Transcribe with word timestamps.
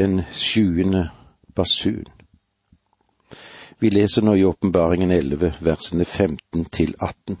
Den 0.00 0.22
sjuende 0.32 1.10
basun. 1.54 2.04
Vi 3.80 3.90
leser 3.90 4.22
nå 4.24 4.34
i 4.34 4.44
Åpenbaringen 4.44 5.10
11, 5.10 5.52
versene 5.60 6.04
15 6.04 6.64
til 6.64 6.94
18. 7.00 7.36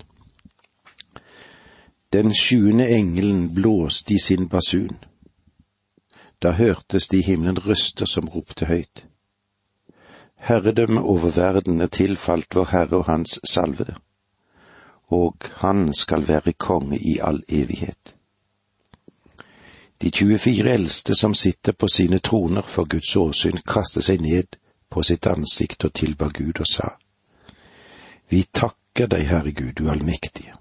Den 2.12 2.34
sjuende 2.36 2.88
engelen 2.88 3.54
blåste 3.54 4.14
i 4.14 4.18
sin 4.18 4.48
basun. 4.48 4.98
Da 6.42 6.52
hørtes 6.60 7.08
det 7.08 7.22
i 7.22 7.28
himmelen 7.30 7.64
røster 7.64 8.04
som 8.06 8.28
ropte 8.28 8.68
høyt. 8.68 9.06
Herredømmet 10.42 11.02
over 11.02 11.32
verden 11.40 11.80
er 11.80 11.88
tilfalt 11.88 12.54
vår 12.54 12.72
Herre 12.76 12.96
og 12.96 13.04
Hans 13.08 13.40
salvede, 13.54 13.96
og 15.08 15.36
Han 15.64 15.94
skal 15.94 16.28
være 16.28 16.52
konge 16.52 16.98
i 16.98 17.18
all 17.22 17.40
evighet. 17.48 18.19
De 20.02 20.10
24 20.10 20.70
eldste 20.70 21.14
som 21.14 21.34
sitter 21.34 21.72
på 21.72 21.88
sine 21.88 22.18
troner 22.18 22.62
for 22.62 22.84
Guds 22.84 23.16
åsyn, 23.16 23.58
kastet 23.66 24.06
seg 24.06 24.22
ned 24.24 24.56
på 24.88 25.02
sitt 25.04 25.26
ansikt 25.28 25.84
og 25.84 25.92
tilba 25.92 26.30
Gud 26.32 26.60
og 26.60 26.68
sa, 26.68 26.94
Vi 28.28 28.46
takker 28.52 29.10
deg, 29.12 29.26
Herre 29.28 29.52
Gud, 29.52 29.74
du 29.76 29.90
allmektige, 29.90 30.54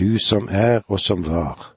du 0.00 0.18
som 0.18 0.48
er 0.48 0.80
og 0.86 1.00
som 1.00 1.26
var, 1.26 1.74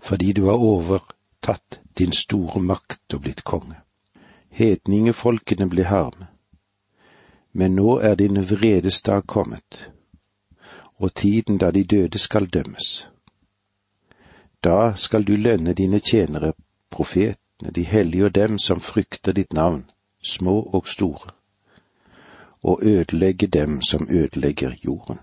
fordi 0.00 0.32
du 0.32 0.44
har 0.44 0.60
overtatt 0.60 1.80
din 1.98 2.12
store 2.12 2.60
makt 2.60 3.14
og 3.14 3.24
blitt 3.24 3.44
konge. 3.44 3.80
Hedningefolkene 4.50 5.70
ble 5.70 5.88
harme, 5.88 6.28
men 7.52 7.80
nå 7.80 7.96
er 7.98 8.14
din 8.14 8.36
vredesdag 8.44 9.24
kommet, 9.26 9.90
og 11.00 11.14
tiden 11.14 11.58
da 11.58 11.70
de 11.70 11.84
døde 11.84 12.18
skal 12.18 12.46
dømmes. 12.46 13.13
Da 14.64 14.94
skal 14.96 15.24
du 15.24 15.36
lønne 15.36 15.74
dine 15.74 16.00
tjenere, 16.00 16.52
profetene, 16.90 17.70
de 17.74 17.82
hellige 17.82 18.24
og 18.24 18.34
dem 18.34 18.58
som 18.58 18.80
frykter 18.80 19.32
ditt 19.32 19.52
navn, 19.52 19.84
små 20.22 20.62
og 20.62 20.88
store, 20.88 21.30
og 22.62 22.80
ødelegge 22.82 23.46
dem 23.46 23.82
som 23.82 24.08
ødelegger 24.10 24.72
jorden. 24.84 25.18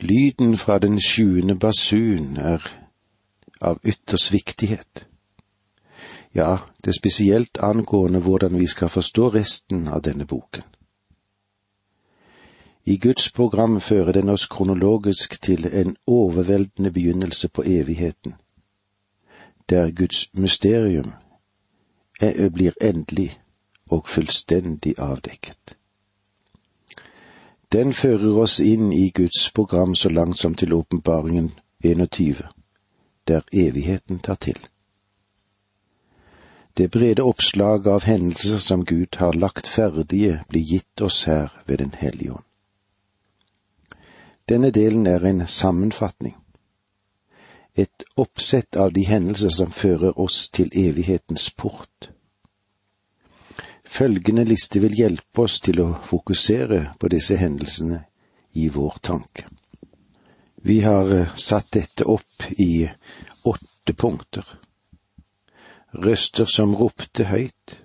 Lyden 0.00 0.56
fra 0.56 0.78
den 0.78 1.00
sjuende 1.00 1.58
basun 1.58 2.36
er 2.36 2.62
av 3.60 3.80
ytterst 3.84 4.32
viktighet. 4.32 5.06
Ja, 6.34 6.56
det 6.84 6.90
er 6.90 6.98
spesielt 6.98 7.58
angående 7.58 8.18
hvordan 8.18 8.58
vi 8.58 8.66
skal 8.66 8.88
forstå 8.88 9.28
resten 9.28 9.88
av 9.88 10.02
denne 10.02 10.26
boken. 10.26 10.62
I 12.88 12.96
Guds 12.96 13.30
program 13.30 13.80
fører 13.80 14.12
den 14.12 14.28
oss 14.28 14.46
kronologisk 14.46 15.42
til 15.42 15.66
en 15.72 15.96
overveldende 16.06 16.90
begynnelse 16.90 17.48
på 17.48 17.62
evigheten, 17.66 18.34
der 19.68 19.90
Guds 19.90 20.30
mysterium 20.32 21.12
blir 22.54 22.72
endelig 22.80 23.40
og 23.90 24.08
fullstendig 24.08 24.94
avdekket. 24.98 25.76
Den 27.72 27.92
fører 27.92 28.40
oss 28.40 28.56
inn 28.60 28.92
i 28.92 29.10
Guds 29.10 29.50
program 29.54 29.94
så 29.94 30.08
langt 30.08 30.38
som 30.38 30.54
til 30.54 30.72
åpenbaringen 30.72 31.52
21, 31.84 32.34
der 33.28 33.40
evigheten 33.52 34.18
tar 34.18 34.34
til. 34.34 34.66
Det 36.76 36.90
brede 36.90 37.22
oppslaget 37.22 37.86
av 37.86 38.04
hendelser 38.04 38.58
som 38.58 38.84
Gud 38.84 39.16
har 39.16 39.32
lagt 39.32 39.68
ferdige, 39.68 40.42
blir 40.48 40.64
gitt 40.64 41.00
oss 41.00 41.24
her 41.24 41.48
ved 41.66 41.78
Den 41.78 41.94
hellige 41.98 42.32
ånd. 42.32 42.47
Denne 44.48 44.70
delen 44.70 45.06
er 45.06 45.24
en 45.24 45.46
sammenfatning, 45.46 46.36
et 47.74 48.04
oppsett 48.16 48.76
av 48.76 48.92
de 48.92 49.04
hendelser 49.04 49.52
som 49.52 49.72
fører 49.72 50.16
oss 50.20 50.48
til 50.50 50.72
evighetens 50.72 51.50
port. 51.50 52.10
Følgende 53.84 54.44
liste 54.44 54.80
vil 54.80 54.96
hjelpe 54.96 55.44
oss 55.44 55.60
til 55.60 55.80
å 55.84 55.88
fokusere 56.04 56.80
på 57.00 57.12
disse 57.12 57.36
hendelsene 57.36 58.02
i 58.56 58.68
vår 58.72 58.98
tanke. 59.02 59.44
Vi 60.64 60.80
har 60.80 61.12
eh, 61.14 61.34
satt 61.36 61.70
dette 61.72 62.04
opp 62.04 62.48
i 62.58 62.88
åtte 63.44 63.94
punkter. 63.94 64.44
Røster 65.92 66.44
som 66.44 66.74
ropte 66.76 67.28
høyt, 67.30 67.78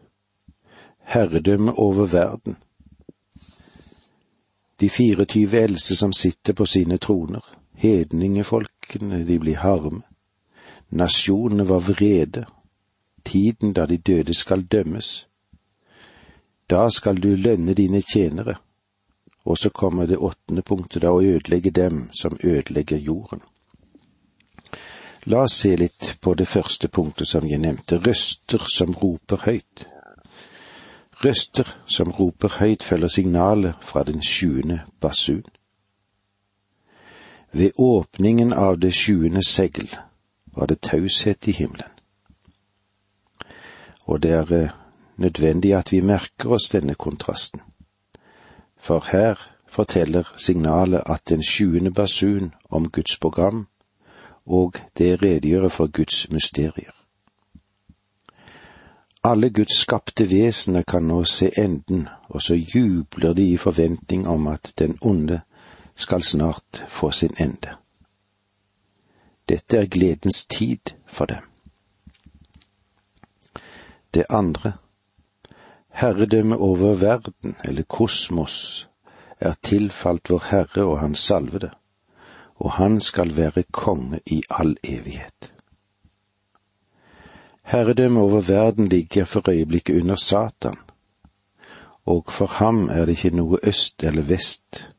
herredømme 1.13 1.75
over 1.79 2.09
verden, 2.11 2.57
de 4.83 4.89
24 4.89 5.59
eldste 5.59 5.95
som 5.95 6.13
sitter 6.13 6.53
på 6.53 6.65
sine 6.65 6.97
troner, 6.97 7.43
hedningefolkene, 7.79 9.23
de 9.23 9.37
blir 9.39 9.55
harme. 9.55 10.01
Nasjonene 10.89 11.63
var 11.63 11.79
vrede, 11.79 12.43
tiden 13.23 13.71
da 13.73 13.85
de 13.85 13.97
døde 13.97 14.33
skal 14.35 14.65
dømmes. 14.67 15.27
Da 16.67 16.89
skal 16.91 17.21
du 17.23 17.29
lønne 17.35 17.73
dine 17.73 18.01
tjenere. 18.01 18.57
Og 19.45 19.57
så 19.57 19.69
kommer 19.69 20.05
det 20.05 20.17
åttende 20.17 20.61
punktet, 20.61 21.01
da 21.01 21.15
å 21.15 21.23
ødelegge 21.23 21.71
dem 21.71 22.09
som 22.11 22.35
ødelegger 22.43 22.97
jorden. 22.97 23.39
La 25.31 25.45
oss 25.47 25.61
se 25.63 25.77
litt 25.79 26.17
på 26.19 26.35
det 26.35 26.47
første 26.51 26.91
punktet 26.91 27.27
som 27.27 27.47
jeg 27.47 27.63
nevnte, 27.63 28.03
røster 28.03 28.67
som 28.67 28.91
roper 28.99 29.47
høyt. 29.47 29.87
Røster 31.25 31.77
som 31.85 32.11
roper 32.11 32.59
høyt 32.59 32.83
følger 32.83 33.07
signalet 33.07 33.75
fra 33.81 34.03
den 34.03 34.23
sjuende 34.23 34.81
basun. 34.99 35.43
Ved 37.51 37.71
åpningen 37.77 38.53
av 38.53 38.79
det 38.79 38.93
sjuende 38.93 39.43
segl 39.47 39.87
var 40.55 40.65
det 40.65 40.81
taushet 40.81 41.47
i 41.47 41.51
himmelen. 41.51 41.91
Og 44.05 44.23
det 44.23 44.31
er 44.31 44.51
eh, 44.51 44.69
nødvendig 45.17 45.73
at 45.73 45.91
vi 45.91 46.01
merker 46.01 46.49
oss 46.49 46.69
denne 46.69 46.95
kontrasten, 46.95 47.61
for 48.77 49.05
her 49.11 49.39
forteller 49.67 50.33
signalet 50.37 51.01
at 51.05 51.29
den 51.29 51.43
sjuende 51.43 51.91
basun 51.91 52.53
om 52.69 52.89
Guds 52.89 53.17
program, 53.17 53.67
og 54.45 54.75
det 54.97 55.23
redegjør 55.23 55.67
for 55.67 55.87
Guds 55.87 56.29
mysterier. 56.29 57.02
Alle 59.25 59.49
Guds 59.49 59.77
skapte 59.79 60.25
vesener 60.27 60.83
kan 60.83 61.07
nå 61.07 61.23
se 61.23 61.47
enden, 61.57 62.07
og 62.27 62.41
så 62.41 62.55
jubler 62.55 63.33
de 63.33 63.45
i 63.53 63.57
forventning 63.57 64.27
om 64.27 64.47
at 64.47 64.73
den 64.79 64.97
onde 65.01 65.41
skal 65.95 66.23
snart 66.23 66.83
få 66.87 67.11
sin 67.11 67.35
ende. 67.39 67.77
Dette 69.49 69.77
er 69.77 69.85
gledens 69.85 70.45
tid 70.45 70.95
for 71.07 71.25
dem. 71.25 71.47
Det 74.13 74.25
andre, 74.29 74.73
herredømme 75.89 76.57
over 76.57 76.95
verden, 76.95 77.55
eller 77.63 77.83
kosmos, 77.83 78.89
er 79.39 79.53
tilfalt 79.63 80.29
vår 80.29 80.43
Herre 80.49 80.83
og 80.83 80.99
Hans 80.99 81.19
salvede, 81.19 81.71
og 82.55 82.71
Han 82.71 83.01
skal 83.01 83.37
være 83.37 83.63
konge 83.71 84.19
i 84.25 84.43
all 84.49 84.77
evighet. 84.83 85.53
Herredømmet 87.63 88.23
over 88.23 88.41
verden 88.41 88.87
ligger 88.87 89.25
for 89.25 89.49
øyeblikket 89.49 90.01
under 90.01 90.15
Satan, 90.15 90.75
og 92.05 92.31
for 92.31 92.45
ham 92.45 92.89
er 92.89 93.05
det 93.05 93.17
ikke 93.17 93.37
noe 93.37 93.59
øst 93.63 94.03
eller 94.03 94.21
vest, 94.21 94.89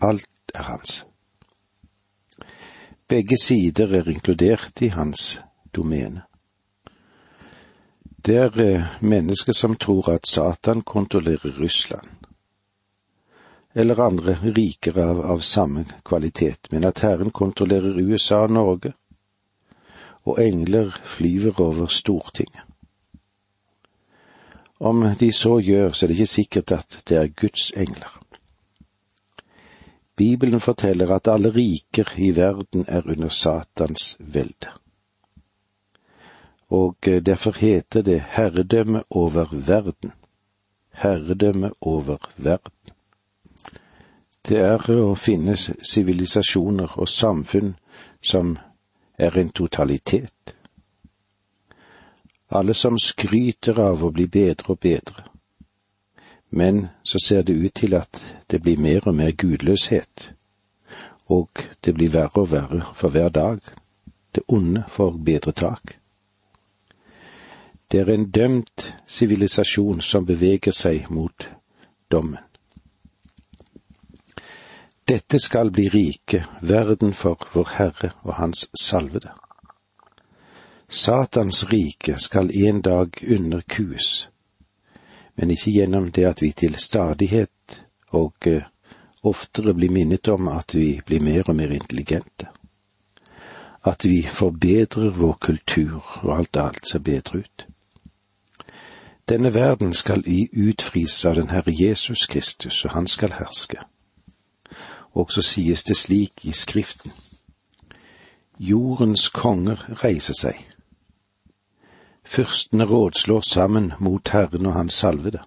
alt 0.00 0.54
er 0.54 0.62
hans. 0.62 1.06
Begge 3.08 3.36
sider 3.42 3.94
er 3.94 4.08
inkludert 4.08 4.82
i 4.82 4.88
hans 4.88 5.40
domene. 5.74 6.22
Det 8.26 8.36
er 8.36 8.60
eh, 8.60 8.86
mennesker 9.00 9.52
som 9.52 9.76
tror 9.76 10.10
at 10.10 10.26
Satan 10.26 10.82
kontrollerer 10.82 11.60
Russland, 11.60 12.08
eller 13.74 14.00
andre 14.00 14.34
riker 14.42 14.98
av, 15.00 15.20
av 15.20 15.38
samme 15.38 15.84
kvalitet, 16.04 16.68
men 16.70 16.84
at 16.84 16.98
Herren 16.98 17.30
kontrollerer 17.30 18.00
USA 18.02 18.42
og 18.42 18.50
Norge, 18.50 18.92
og 20.28 20.40
engler 20.44 20.90
flyver 21.02 21.60
over 21.60 21.86
Stortinget. 21.86 22.62
Om 24.80 25.16
de 25.20 25.32
så 25.32 25.58
gjør, 25.58 25.92
så 25.92 26.06
er 26.06 26.08
det 26.08 26.18
ikke 26.18 26.26
sikkert 26.26 26.72
at 26.72 27.02
det 27.08 27.16
er 27.16 27.26
Guds 27.40 27.70
engler. 27.76 28.20
Bibelen 30.16 30.60
forteller 30.60 31.14
at 31.14 31.28
alle 31.28 31.50
riker 31.54 32.14
i 32.18 32.36
verden 32.36 32.84
er 32.88 33.02
under 33.06 33.28
Satans 33.28 34.16
velde. 34.18 34.70
Og 36.68 36.96
eh, 37.06 37.22
derfor 37.26 37.58
heter 37.58 38.02
det 38.02 38.24
herredømme 38.28 39.02
over 39.10 39.46
verden. 39.52 40.12
Herredømme 40.92 41.70
over 41.80 42.16
verden. 42.36 42.72
Det 44.48 44.58
er 44.58 44.90
å 44.90 45.14
finne 45.14 45.56
sivilisasjoner 45.56 46.98
og 46.98 47.08
samfunn 47.08 47.74
som 48.22 48.56
er 49.18 49.38
en 49.38 49.50
totalitet. 49.50 50.56
Alle 52.48 52.74
som 52.74 52.98
skryter 52.98 53.80
av 53.80 54.04
å 54.04 54.10
bli 54.14 54.26
bedre 54.26 54.72
og 54.72 54.80
bedre. 54.80 55.24
Men 56.50 56.86
så 57.02 57.18
ser 57.20 57.42
det 57.42 57.52
ut 57.52 57.74
til 57.74 57.94
at 57.94 58.22
det 58.50 58.62
blir 58.62 58.80
mer 58.80 59.08
og 59.08 59.14
mer 59.14 59.30
gudløshet, 59.36 60.32
og 61.28 61.48
det 61.84 61.94
blir 61.94 62.14
verre 62.14 62.40
og 62.40 62.50
verre 62.52 62.86
for 62.94 63.12
hver 63.12 63.28
dag. 63.28 63.60
Det 64.34 64.42
onde 64.48 64.84
får 64.88 65.10
bedre 65.24 65.52
tak. 65.52 65.98
Det 67.92 68.00
er 68.00 68.14
en 68.14 68.30
dømt 68.30 68.94
sivilisasjon 69.06 70.00
som 70.00 70.26
beveger 70.26 70.72
seg 70.72 71.10
mot 71.10 71.48
dommen. 72.12 72.47
Dette 75.08 75.38
skal 75.40 75.70
bli 75.70 75.88
rike, 75.88 76.44
verden 76.60 77.14
for 77.14 77.48
vår 77.54 77.68
Herre 77.78 78.10
og 78.22 78.34
Hans 78.34 78.66
salvede. 78.80 79.30
Satans 80.88 81.64
rike 81.72 82.18
skal 82.18 82.50
en 82.52 82.82
dag 82.82 83.08
underkues, 83.24 84.28
men 85.36 85.50
ikke 85.50 85.72
gjennom 85.72 86.10
det 86.12 86.26
at 86.28 86.42
vi 86.42 86.52
til 86.52 86.76
stadighet 86.76 87.80
og 88.12 88.34
eh, 88.52 88.68
oftere 89.24 89.72
blir 89.74 89.96
minnet 89.96 90.28
om 90.28 90.48
at 90.52 90.76
vi 90.76 91.00
blir 91.06 91.24
mer 91.24 91.48
og 91.48 91.56
mer 91.56 91.72
intelligente. 91.72 92.52
At 93.84 94.04
vi 94.04 94.22
forbedrer 94.22 95.10
vår 95.10 95.36
kultur 95.40 96.04
og 96.22 96.38
alt 96.38 96.56
alt 96.56 96.88
ser 96.88 96.98
bedre 96.98 97.38
ut. 97.38 97.66
Denne 99.28 99.54
verden 99.54 99.94
skal 99.94 100.22
vi 100.26 100.50
utfris 100.52 101.24
av 101.24 101.40
den 101.40 101.48
Herre 101.48 101.72
Jesus 101.72 102.26
Kristus, 102.26 102.84
og 102.84 102.90
han 102.90 103.06
skal 103.06 103.32
herske. 103.32 103.87
Og 105.14 105.32
så 105.32 105.42
sies 105.42 105.82
det 105.82 105.96
slik 105.96 106.44
i 106.44 106.52
Skriften. 106.52 107.12
Jordens 108.58 109.28
konger 109.28 109.84
reiser 110.02 110.34
seg. 110.34 110.58
Fyrstene 112.24 112.84
rådslår 112.84 113.40
sammen 113.40 113.92
mot 113.98 114.28
Herren 114.28 114.66
og 114.66 114.74
Hans 114.74 114.98
salvede. 115.00 115.40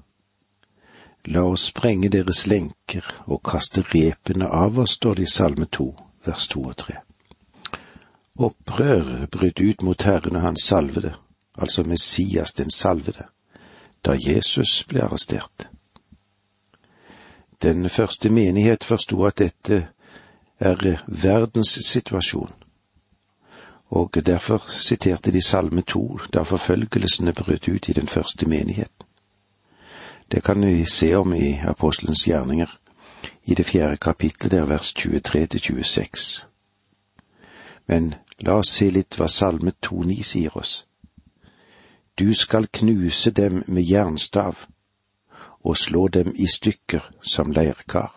La 1.25 1.43
oss 1.45 1.67
sprenge 1.69 2.09
deres 2.09 2.47
lenker 2.47 3.05
og 3.27 3.43
kaste 3.45 3.83
repene 3.91 4.47
av 4.47 4.79
oss, 4.79 4.95
står 4.97 5.19
det 5.19 5.27
i 5.27 5.33
Salme 5.33 5.67
to, 5.69 5.91
vers 6.25 6.47
to 6.47 6.63
og 6.63 6.77
tre. 6.81 6.95
Opprør 8.41 9.27
brøt 9.31 9.59
ut 9.59 9.83
mot 9.83 10.03
Herren 10.03 10.39
og 10.39 10.41
Hans 10.41 10.65
salvede, 10.65 11.13
altså 11.53 11.83
Messias 11.83 12.53
den 12.57 12.71
salvede, 12.71 13.27
da 14.05 14.17
Jesus 14.17 14.83
ble 14.89 15.03
arrestert. 15.03 15.67
Den 17.61 17.89
første 17.89 18.29
menighet 18.29 18.83
forsto 18.83 19.23
at 19.25 19.37
dette 19.37 19.87
er 20.59 20.97
verdens 21.07 21.79
situasjon, 21.85 22.53
og 23.89 24.15
derfor 24.25 24.65
siterte 24.69 25.31
de 25.31 25.41
Salme 25.41 25.81
to 25.81 26.19
da 26.33 26.41
forfølgelsene 26.41 27.33
brøt 27.33 27.67
ut 27.67 27.89
i 27.89 27.93
den 27.93 28.07
første 28.07 28.49
menigheten. 28.49 29.05
Det 30.31 30.43
kan 30.43 30.65
vi 30.65 30.85
se 30.85 31.13
om 31.13 31.33
i 31.33 31.59
Apostelens 31.67 32.23
gjerninger, 32.23 32.79
i 33.45 33.53
det 33.53 33.65
fjerde 33.65 33.97
kapittelet 33.97 34.51
der 34.51 34.65
vers 34.65 34.93
23 34.93 35.47
til 35.47 35.61
26. 35.61 36.45
Men 37.87 38.13
la 38.39 38.57
oss 38.57 38.73
se 38.73 38.89
litt 38.89 39.17
hva 39.19 39.27
Salme 39.27 39.71
2,9 39.85 40.23
sier 40.23 40.57
oss. 40.57 40.85
Du 42.19 42.33
skal 42.33 42.67
knuse 42.67 43.31
dem 43.31 43.63
med 43.67 43.83
jernstav 43.83 44.65
og 45.63 45.77
slå 45.77 46.07
dem 46.07 46.33
i 46.35 46.47
stykker 46.47 47.11
som 47.21 47.51
leirkar. 47.51 48.11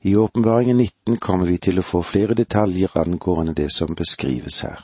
I 0.00 0.16
Åpenbaringen 0.16 0.76
19 0.76 1.16
kommer 1.16 1.46
vi 1.46 1.56
til 1.58 1.78
å 1.80 1.82
få 1.82 2.02
flere 2.04 2.34
detaljer 2.36 2.92
angående 3.00 3.54
det 3.56 3.70
som 3.72 3.94
beskrives 3.96 4.60
her. 4.60 4.82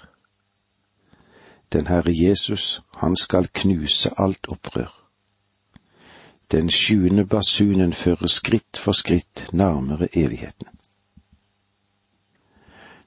Den 1.72 1.86
Herre 1.86 2.12
Jesus, 2.12 2.80
han 2.96 3.16
skal 3.16 3.50
knuse 3.52 4.10
alt 4.16 4.48
opprør. 4.48 4.90
Den 6.50 6.70
sjuende 6.70 7.24
basunen 7.24 7.92
fører 7.92 8.26
skritt 8.26 8.80
for 8.80 8.92
skritt 8.92 9.44
nærmere 9.52 10.08
evigheten. 10.16 10.66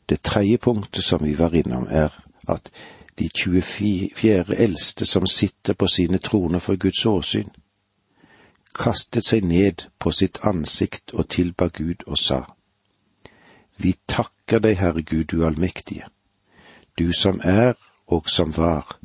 Det 0.09 0.21
tredje 0.21 0.57
punktet 0.57 1.03
som 1.03 1.23
vi 1.23 1.33
var 1.39 1.55
innom, 1.55 1.87
er 1.89 2.13
at 2.47 2.69
de 3.15 3.29
24 3.29 4.55
eldste 4.55 5.05
som 5.05 5.27
sitter 5.27 5.73
på 5.73 5.87
sine 5.87 6.17
troner 6.17 6.59
for 6.59 6.75
Guds 6.75 7.05
åsyn, 7.05 7.49
kastet 8.73 9.25
seg 9.25 9.45
ned 9.45 9.85
på 9.99 10.11
sitt 10.11 10.39
ansikt 10.47 11.13
og 11.13 11.29
tilba 11.29 11.69
Gud 11.69 12.05
og 12.07 12.17
sa, 12.17 12.43
Vi 13.77 13.95
takker 14.07 14.59
deg, 14.59 14.77
Herre 14.77 15.01
Gud, 15.01 15.25
du 15.31 15.45
allmektige, 15.45 16.05
du 16.97 17.11
som 17.13 17.41
er 17.43 17.73
og 18.07 18.29
som 18.29 18.51
var, 18.57 18.97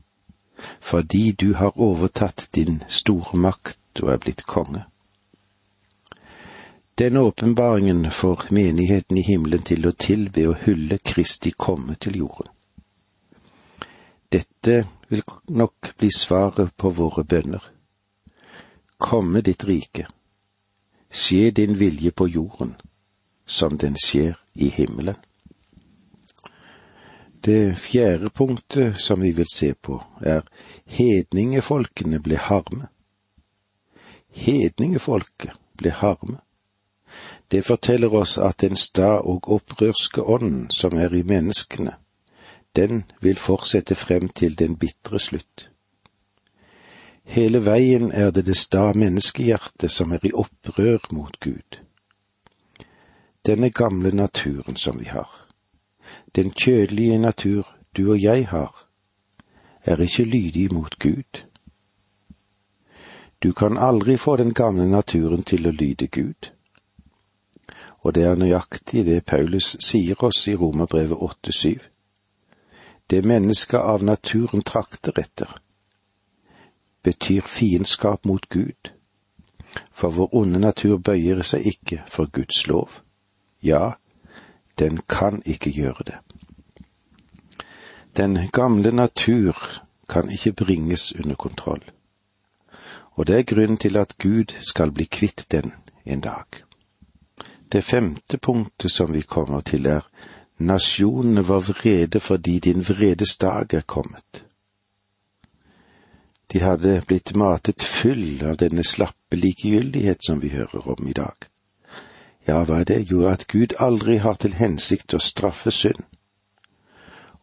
fordi 0.81 1.33
du 1.33 1.55
har 1.55 1.81
overtatt 1.81 2.49
din 2.55 2.83
store 2.89 3.39
makt 3.39 4.03
og 4.03 4.13
er 4.13 4.23
blitt 4.23 4.45
konge. 4.47 4.85
Denne 6.99 7.21
åpenbaringen 7.21 8.11
får 8.11 8.49
menigheten 8.51 9.19
i 9.19 9.23
himmelen 9.23 9.63
til 9.63 9.87
å 9.87 9.93
tilbe 9.95 10.49
og 10.51 10.65
hylle 10.65 10.99
Kristi 10.99 11.53
komme 11.55 11.95
til 11.95 12.17
jorden. 12.19 12.51
Dette 14.33 14.87
vil 15.09 15.23
nok 15.49 15.95
bli 15.97 16.11
svaret 16.13 16.77
på 16.77 16.91
våre 16.91 17.25
bønner. 17.25 17.63
Komme 18.99 19.41
ditt 19.41 19.65
rike. 19.65 20.07
Skje 21.11 21.51
din 21.51 21.79
vilje 21.79 22.11
på 22.11 22.27
jorden, 22.29 22.75
som 23.47 23.79
den 23.79 23.97
skjer 23.97 24.37
i 24.55 24.69
himmelen. 24.69 25.17
Det 27.45 27.79
fjerde 27.79 28.31
punktet 28.31 29.01
som 29.01 29.21
vi 29.21 29.31
vil 29.33 29.49
se 29.55 29.73
på, 29.75 30.03
er 30.21 30.43
hedningefolkene 30.85 32.21
ble 32.21 32.37
harme. 32.37 32.91
Hedningefolket 34.29 35.57
ble 35.79 35.95
harme. 35.95 36.41
Det 37.49 37.63
forteller 37.65 38.13
oss 38.15 38.37
at 38.39 38.61
den 38.61 38.77
sta 38.77 39.23
og 39.23 39.49
opprørske 39.49 40.23
ånden 40.23 40.67
som 40.71 40.99
er 40.99 41.15
i 41.15 41.23
menneskene, 41.23 41.95
den 42.79 43.03
vil 43.21 43.41
fortsette 43.43 43.95
frem 43.95 44.29
til 44.29 44.55
den 44.59 44.77
bitre 44.77 45.19
slutt. 45.19 45.71
Hele 47.29 47.61
veien 47.67 48.13
er 48.13 48.31
det 48.31 48.47
det 48.47 48.57
sta 48.57 48.87
menneskehjertet 48.95 49.93
som 49.93 50.15
er 50.17 50.25
i 50.25 50.33
opprør 50.33 51.11
mot 51.13 51.37
Gud. 51.45 51.83
Denne 53.47 53.71
gamle 53.71 54.15
naturen 54.17 54.77
som 54.77 54.99
vi 55.01 55.11
har 55.13 55.49
den 56.35 56.51
kjødelige 56.51 57.19
natur 57.19 57.77
du 57.97 58.11
og 58.11 58.23
jeg 58.23 58.49
har, 58.49 58.89
er 59.85 60.01
ikke 60.01 60.25
lydig 60.25 60.73
mot 60.73 60.99
Gud. 60.99 61.45
Du 63.43 63.53
kan 63.53 63.79
aldri 63.79 64.17
få 64.17 64.37
den 64.37 64.55
gamle 64.55 64.89
naturen 64.91 65.43
til 65.43 65.67
å 65.67 65.71
lyde 65.71 66.07
Gud. 66.07 66.51
Og 68.01 68.15
det 68.15 68.25
er 68.25 68.37
nøyaktig 68.37 69.05
det 69.07 69.25
Paulus 69.25 69.77
sier 69.81 70.25
oss 70.25 70.49
i 70.49 70.55
Romerbrevet 70.55 71.19
8,7. 71.19 71.79
Det 73.11 73.23
mennesket 73.23 73.81
av 73.81 74.05
naturen 74.05 74.63
trakter 74.63 75.19
etter, 75.19 75.49
betyr 77.03 77.41
fiendskap 77.41 78.25
mot 78.25 78.49
Gud, 78.49 78.91
for 79.93 80.11
vår 80.11 80.35
onde 80.37 80.61
natur 80.61 80.99
bøyer 80.99 81.41
seg 81.43 81.65
ikke 81.73 82.03
for 82.07 82.29
Guds 82.29 82.67
lov. 82.69 83.01
Ja, 83.65 83.97
den 84.79 85.01
kan 85.09 85.41
ikke 85.47 85.73
gjøre 85.73 86.05
det. 86.05 86.19
Den 88.17 88.37
gamle 88.53 88.93
natur 88.93 89.57
kan 90.09 90.29
ikke 90.31 90.53
bringes 90.53 91.13
under 91.13 91.35
kontroll, 91.35 91.85
og 93.17 93.27
det 93.27 93.39
er 93.39 93.51
grunnen 93.55 93.81
til 93.81 93.97
at 93.97 94.19
Gud 94.19 94.53
skal 94.63 94.93
bli 94.93 95.05
kvitt 95.05 95.47
den 95.51 95.73
en 96.05 96.21
dag. 96.21 96.65
Det 97.73 97.85
femte 97.85 98.39
punktet 98.39 98.93
som 98.93 99.13
vi 99.13 99.23
kommer 99.23 99.61
til, 99.61 99.87
er 99.87 100.05
nasjonene 100.59 101.43
var 101.49 101.61
vrede 101.61 102.21
fordi 102.21 102.59
din 102.59 102.83
vredes 102.83 103.37
dag 103.39 103.75
er 103.75 103.81
kommet. 103.81 104.45
De 106.53 106.61
hadde 106.61 107.03
blitt 107.07 107.35
matet 107.37 107.83
full 107.83 108.43
av 108.43 108.57
denne 108.57 108.85
slappe 108.85 109.37
likegyldighet 109.37 110.25
som 110.27 110.41
vi 110.41 110.49
hører 110.49 110.89
om 110.89 111.09
i 111.09 111.13
dag. 111.13 111.37
Ja, 112.49 112.63
hva 112.65 112.81
er 112.81 112.85
det? 112.89 113.11
Jo, 113.11 113.27
at 113.29 113.47
Gud 113.47 113.75
aldri 113.79 114.17
har 114.25 114.39
til 114.41 114.57
hensikt 114.57 115.15
å 115.15 115.21
straffe 115.21 115.71
synd, 115.71 116.01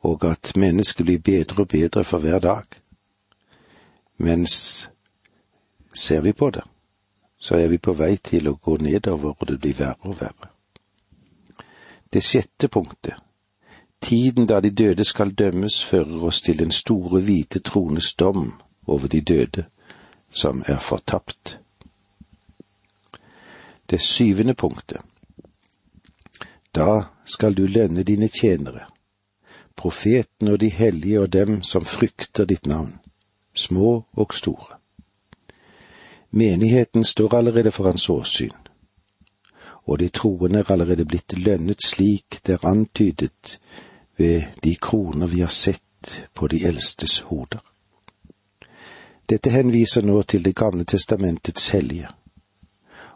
og 0.02 0.26
at 0.26 0.56
mennesket 0.58 1.06
blir 1.06 1.22
bedre 1.22 1.62
og 1.62 1.70
bedre 1.70 2.04
for 2.04 2.26
hver 2.26 2.42
dag. 2.42 2.66
Mens 4.18 4.90
ser 5.94 6.26
vi 6.26 6.34
på 6.34 6.50
det, 6.50 6.66
så 7.38 7.62
er 7.62 7.70
vi 7.70 7.78
på 7.78 7.94
vei 7.94 8.16
til 8.18 8.50
å 8.50 8.58
gå 8.58 8.78
nedover, 8.82 9.38
og 9.38 9.48
det 9.48 9.60
blir 9.62 9.78
verre 9.78 10.10
og 10.10 10.18
verre. 10.22 10.55
Det 12.14 12.22
sjette 12.22 12.68
punktet, 12.68 13.14
tiden 14.00 14.46
da 14.46 14.60
de 14.62 14.70
døde 14.70 15.04
skal 15.04 15.32
dømmes, 15.32 15.84
fører 15.84 16.24
oss 16.24 16.42
til 16.42 16.60
den 16.60 16.72
store 16.72 17.22
hvite 17.22 17.60
trones 17.60 18.14
dom 18.16 18.54
over 18.88 19.08
de 19.08 19.22
døde 19.22 19.66
som 20.32 20.64
er 20.68 20.80
fortapt 20.80 21.60
det 23.90 24.02
syvende 24.02 24.54
punktet. 24.54 24.98
Da 26.76 27.04
skal 27.26 27.54
du 27.54 27.68
lønne 27.68 28.04
dine 28.04 28.28
tjenere, 28.28 28.86
profeten 29.76 30.48
og 30.48 30.60
de 30.60 30.70
hellige 30.70 31.22
og 31.22 31.34
dem 31.34 31.64
som 31.64 31.86
frykter 31.86 32.46
ditt 32.46 32.66
navn, 32.66 33.00
små 33.54 34.06
og 34.14 34.34
store. 34.34 34.80
Menigheten 36.30 37.04
står 37.04 37.36
allerede 37.36 37.72
for 37.72 37.84
hans 37.84 38.10
åsyn, 38.10 38.52
og 39.86 40.00
de 40.00 40.10
troende 40.10 40.60
er 40.60 40.72
allerede 40.72 41.06
blitt 41.06 41.38
lønnet 41.38 41.84
slik 41.84 42.40
det 42.46 42.54
er 42.54 42.68
antydet 42.68 43.60
ved 44.18 44.44
de 44.64 44.76
kroner 44.76 45.28
vi 45.28 45.40
har 45.40 45.54
sett 45.54 46.22
på 46.34 46.48
de 46.48 46.66
eldstes 46.66 47.20
hoder. 47.20 47.60
Dette 49.30 49.50
henviser 49.50 50.02
nå 50.02 50.22
til 50.22 50.46
Det 50.46 50.56
gamle 50.56 50.86
testamentets 50.86 51.70
hellige, 51.70 52.08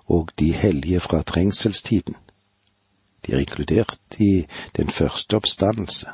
og 0.05 0.31
de 0.39 0.53
hellige 0.53 0.99
fra 0.99 1.21
trengselstiden. 1.21 2.15
De 3.25 3.33
er 3.33 3.39
inkludert 3.39 3.99
i 4.19 4.45
den 4.77 4.89
første 4.89 5.35
oppstandelse, 5.35 6.07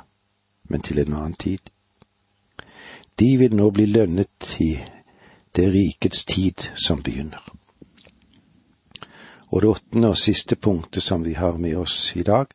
men 0.63 0.81
til 0.81 0.99
en 0.99 1.13
annen 1.13 1.33
tid. 1.33 1.59
De 3.19 3.37
vil 3.37 3.55
nå 3.55 3.69
bli 3.71 3.85
lønnet 3.85 4.55
i 4.59 4.77
det 5.55 5.73
rikets 5.73 6.25
tid 6.25 6.67
som 6.75 7.03
begynner. 7.03 7.55
Og 9.55 9.61
det 9.61 9.69
åttende 9.69 10.09
og 10.11 10.17
siste 10.19 10.55
punktet 10.55 11.03
som 11.03 11.23
vi 11.23 11.33
har 11.33 11.55
med 11.57 11.77
oss 11.79 12.11
i 12.15 12.23
dag, 12.27 12.51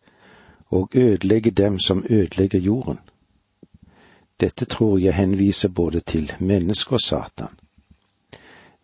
og 0.68 0.90
ødelegge 0.94 1.50
dem 1.50 1.78
som 1.78 2.04
ødelegger 2.10 2.58
jorden. 2.58 2.98
Dette 4.40 4.64
tror 4.64 4.98
jeg 4.98 5.14
henviser 5.14 5.68
både 5.68 6.00
til 6.00 6.32
menneske 6.38 6.92
og 6.92 7.00
Satan. 7.00 7.56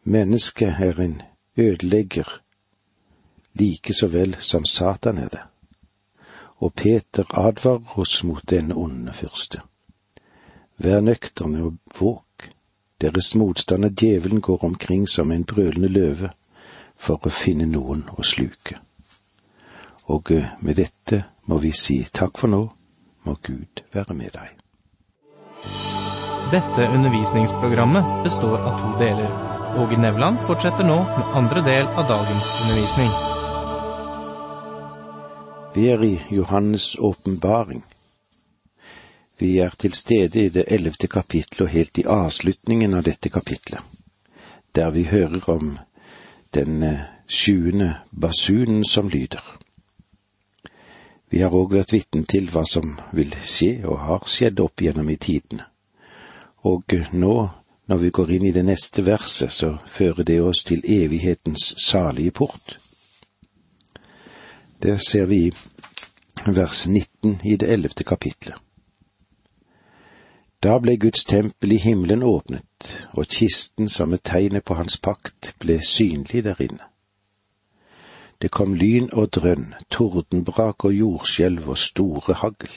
Mennesket 0.05 0.75
er 0.79 1.01
en 1.01 1.23
ødelegger 1.57 2.41
like 3.55 3.95
så 3.95 4.07
vel 4.07 4.37
som 4.41 4.65
Satan 4.65 5.19
er 5.19 5.29
det, 5.29 5.45
og 6.57 6.73
Peter 6.75 7.25
advarer 7.39 7.99
oss 7.99 8.25
mot 8.25 8.51
denne 8.51 8.75
onde 8.75 9.13
fyrste. 9.13 9.61
Vær 10.79 11.01
nøkterne 11.01 11.65
og 11.65 11.75
våg. 12.01 12.25
Deres 13.01 13.35
motstander 13.35 13.89
djevelen 13.89 14.41
går 14.41 14.65
omkring 14.65 15.09
som 15.09 15.33
en 15.33 15.45
brølende 15.45 15.89
løve 15.89 16.31
for 16.99 17.21
å 17.23 17.33
finne 17.33 17.67
noen 17.71 18.05
å 18.17 18.25
sluke. 18.25 18.79
Og 20.13 20.31
eh, 20.35 20.53
med 20.61 20.79
dette 20.79 21.23
må 21.51 21.59
vi 21.63 21.73
si 21.75 22.01
takk 22.13 22.39
for 22.39 22.51
nå, 22.53 22.63
må 23.27 23.37
Gud 23.43 23.83
være 23.95 24.15
med 24.15 24.35
deg. 24.37 24.53
Dette 26.53 26.87
undervisningsprogrammet 26.95 28.23
består 28.25 28.61
av 28.61 28.79
to 28.83 28.93
deler. 29.03 29.33
Åge 29.83 29.99
Nevland 29.99 30.39
fortsetter 30.47 30.87
nå 30.87 31.01
med 31.03 31.33
andre 31.41 31.63
del 31.67 31.89
av 31.89 32.07
dagens 32.09 32.53
undervisning. 32.63 33.11
Vi 35.75 35.89
er 35.93 36.05
i 36.05 36.15
Johannes' 36.31 36.95
åpenbaring. 36.99 37.83
Vi 39.39 39.59
er 39.59 39.75
til 39.77 39.93
stede 39.93 40.41
i 40.41 40.49
det 40.49 40.65
ellevte 40.73 41.11
kapittelet 41.13 41.67
og 41.67 41.75
helt 41.75 41.99
i 41.99 42.07
avslutningen 42.09 42.95
av 42.95 43.03
dette 43.05 43.29
kapitlet, 43.29 43.83
der 44.73 44.95
vi 44.95 45.03
hører 45.11 45.51
om 45.51 45.75
den 46.55 46.83
eh, 46.83 47.01
sjuende 47.29 47.95
basunen 48.11 48.85
som 48.85 49.09
lyder. 49.09 49.43
Vi 51.29 51.43
har 51.43 51.55
òg 51.55 51.75
vært 51.75 51.93
vitne 51.93 52.23
til 52.25 52.51
hva 52.55 52.63
som 52.69 52.95
vil 53.13 53.35
skje 53.43 53.87
og 53.87 53.99
har 54.07 54.29
skjedd 54.31 54.61
opp 54.63 54.83
gjennom 54.83 55.09
i 55.11 55.19
tidene. 55.19 55.67
Og 56.71 56.95
eh, 56.95 57.09
nå, 57.13 57.37
når 57.87 58.03
vi 58.03 58.11
går 58.11 58.35
inn 58.39 58.47
i 58.51 58.55
det 58.55 58.65
neste 58.67 59.05
verset, 59.07 59.53
så 59.53 59.77
fører 59.87 60.27
det 60.27 60.41
oss 60.43 60.65
til 60.67 60.85
evighetens 60.85 61.75
salige 61.83 62.35
port. 62.35 62.77
Det 64.83 64.99
ser 65.03 65.27
vi 65.27 65.47
i 65.47 65.53
vers 66.47 66.87
19 66.87 67.41
i 67.45 67.57
det 67.57 67.73
ellevte 67.73 68.05
kapitlet. 68.05 68.66
Da 70.63 70.79
ble 70.79 70.97
Guds 70.97 71.25
tempel 71.25 71.73
i 71.73 71.77
himmelen 71.77 72.23
åpnet, 72.23 73.07
og 73.13 73.29
kisten 73.29 73.89
som 73.89 74.15
et 74.15 74.25
tegnet 74.25 74.65
på 74.65 74.75
hans 74.75 74.97
pakt 74.97 75.53
ble 75.61 75.79
synlig 75.85 76.45
der 76.45 76.61
inne. 76.61 76.89
Det 78.43 78.51
kom 78.51 78.75
lyn 78.75 79.09
og 79.13 79.31
drønn, 79.33 79.75
tordenbrak 79.91 80.85
og 80.85 80.93
jordskjelv 80.93 81.69
og 81.69 81.79
store 81.79 82.35
hagl. 82.43 82.73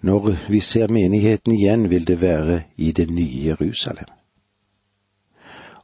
Når 0.00 0.36
vi 0.48 0.60
ser 0.60 0.92
menigheten 0.92 1.52
igjen, 1.52 1.90
vil 1.90 2.06
det 2.06 2.20
være 2.20 2.62
i 2.76 2.92
det 2.92 3.10
nye 3.10 3.44
Jerusalem. 3.44 4.12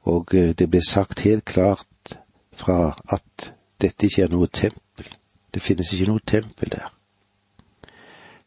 Og 0.02 0.34
eh, 0.34 0.52
det 0.58 0.68
ble 0.70 0.82
sagt 0.88 1.20
helt 1.20 1.44
klart 1.44 2.18
fra 2.52 2.98
at 3.08 3.52
dette 3.80 4.06
ikke 4.06 4.22
er 4.22 4.34
noe 4.34 4.46
tempel. 4.46 5.08
Det 5.54 5.62
finnes 5.62 5.92
ikke 5.92 6.10
noe 6.10 6.20
tempel 6.26 6.70
der. 6.70 6.90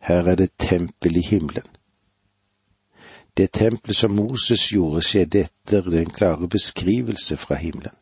Her 0.05 0.27
er 0.27 0.35
det 0.35 0.51
tempel 0.59 1.17
i 1.17 1.21
himmelen. 1.21 1.67
Det 3.37 3.51
tempelet 3.51 3.95
som 3.95 4.11
Moses 4.11 4.69
gjorde, 4.69 5.01
skjedde 5.01 5.39
etter 5.39 5.81
den 5.81 6.09
klare 6.09 6.47
beskrivelse 6.47 7.37
fra 7.37 7.55
himmelen. 7.55 7.95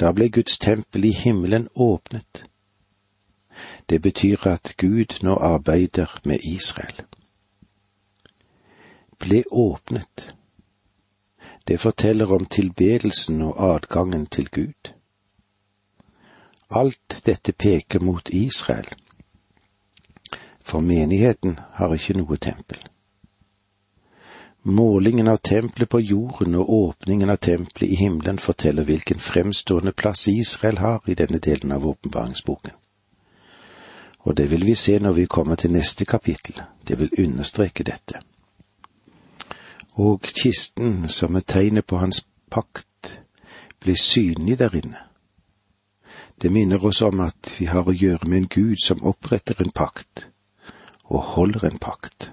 Da 0.00 0.12
ble 0.12 0.28
Guds 0.30 0.58
tempel 0.58 1.04
i 1.04 1.10
himmelen 1.10 1.68
åpnet. 1.74 2.44
Det 3.90 4.02
betyr 4.02 4.46
at 4.46 4.74
Gud 4.78 5.18
nå 5.22 5.34
arbeider 5.34 6.20
med 6.24 6.38
Israel. 6.44 7.02
Ble 9.18 9.42
åpnet. 9.50 10.34
Det 11.68 11.80
forteller 11.80 12.32
om 12.32 12.46
tilbedelsen 12.46 13.42
og 13.42 13.74
adgangen 13.74 14.26
til 14.26 14.50
Gud. 14.50 14.94
Alt 16.70 17.22
dette 17.26 17.52
peker 17.52 18.00
mot 18.00 18.28
Israel 18.28 19.01
for 20.64 20.80
menigheten 20.80 21.58
har 21.74 21.94
ikke 21.94 22.16
noe 22.18 22.36
tempel. 22.36 22.78
Målingen 24.62 25.28
av 25.28 25.36
tempelet 25.36 25.88
på 25.88 26.00
jorden 26.00 26.54
og 26.54 26.70
åpningen 26.70 27.30
av 27.30 27.36
tempelet 27.36 27.90
i 27.90 27.94
himmelen 27.98 28.38
forteller 28.38 28.86
hvilken 28.86 29.18
fremstående 29.18 29.92
plass 29.92 30.28
Israel 30.28 30.78
har 30.78 31.02
i 31.06 31.14
denne 31.18 31.38
delen 31.38 31.72
av 31.72 31.86
åpenbaringsboken. 31.86 32.70
Og 34.22 34.36
det 34.36 34.50
vil 34.50 34.66
vi 34.66 34.74
se 34.74 34.98
når 34.98 35.12
vi 35.12 35.26
kommer 35.26 35.58
til 35.58 35.72
neste 35.72 36.04
kapittel, 36.04 36.62
det 36.88 36.98
vil 37.00 37.10
understreke 37.18 37.82
dette. 37.82 38.22
Og 39.98 40.22
kisten 40.22 41.08
som 41.08 41.34
er 41.36 41.42
tegnet 41.42 41.86
på 41.86 41.98
hans 41.98 42.22
pakt, 42.50 43.18
blir 43.80 43.98
synlig 43.98 44.58
der 44.58 44.76
inne. 44.78 45.00
Det 46.42 46.52
minner 46.52 46.84
oss 46.84 47.02
om 47.02 47.20
at 47.20 47.50
vi 47.58 47.66
har 47.66 47.88
å 47.88 47.94
gjøre 47.94 48.28
med 48.28 48.38
en 48.38 48.48
Gud 48.48 48.78
som 48.84 49.02
oppretter 49.02 49.58
en 49.62 49.74
pakt, 49.74 50.28
og 51.12 51.22
holder 51.36 51.66
en 51.68 51.78
pakt. 51.78 52.32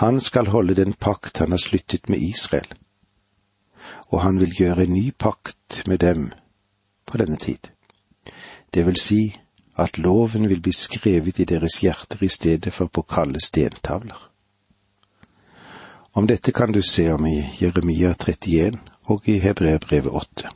Han 0.00 0.20
skal 0.20 0.46
holde 0.46 0.74
den 0.74 0.92
pakt 0.92 1.38
han 1.38 1.50
har 1.50 1.60
sluttet 1.60 2.08
med 2.08 2.18
Israel, 2.18 2.68
og 4.08 4.22
han 4.22 4.40
vil 4.40 4.54
gjøre 4.56 4.82
en 4.82 4.94
ny 4.94 5.10
pakt 5.18 5.82
med 5.86 5.98
dem 5.98 6.30
på 7.06 7.18
denne 7.18 7.36
tid. 7.36 7.68
Det 8.74 8.86
vil 8.86 8.96
si 8.96 9.36
at 9.76 9.98
loven 9.98 10.48
vil 10.48 10.60
bli 10.60 10.72
skrevet 10.72 11.38
i 11.38 11.44
deres 11.44 11.80
hjerter 11.82 12.22
i 12.24 12.28
stedet 12.28 12.72
for 12.72 12.86
på 12.86 13.02
kalde 13.02 13.40
stentavler. 13.44 14.30
Om 16.12 16.26
dette 16.26 16.52
kan 16.52 16.72
du 16.72 16.82
se 16.82 17.10
om 17.12 17.26
i 17.26 17.44
Jeremia 17.60 18.14
31 18.14 18.78
og 19.04 19.28
i 19.28 19.38
Hebreerbrevet 19.38 20.12
8. 20.12 20.48